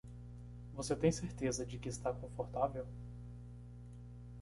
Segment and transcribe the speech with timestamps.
[0.73, 2.87] Você tem certeza de que está confortável?